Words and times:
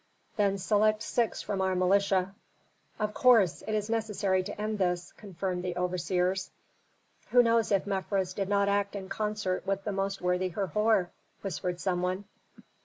"Then 0.35 0.57
select 0.57 1.03
six 1.03 1.43
from 1.43 1.61
our 1.61 1.75
militia." 1.75 2.33
"Of 2.97 3.13
course! 3.13 3.61
It 3.61 3.75
is 3.75 3.87
necessary 3.87 4.41
to 4.41 4.59
end 4.59 4.79
this," 4.79 5.11
confirmed 5.15 5.63
the 5.63 5.75
overseers. 5.77 6.49
"Who 7.29 7.43
knows 7.43 7.71
if 7.71 7.85
Mefres 7.85 8.33
did 8.33 8.49
not 8.49 8.67
act 8.67 8.95
in 8.95 9.09
concert 9.09 9.63
with 9.67 9.83
the 9.83 9.91
most 9.91 10.19
worthy 10.19 10.49
Herhor?" 10.49 11.11
whispered 11.43 11.79
some 11.79 12.01
one. 12.01 12.23